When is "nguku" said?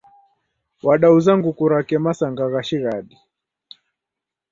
1.37-1.63